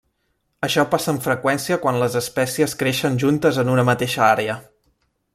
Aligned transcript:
Això 0.67 0.83
passa 0.93 1.09
amb 1.11 1.25
freqüència 1.25 1.77
quan 1.83 1.99
les 2.03 2.17
espècies 2.21 2.73
creixen 2.79 3.19
juntes 3.25 3.59
en 3.65 3.69
una 3.75 3.85
mateixa 3.91 4.23
àrea. 4.29 4.57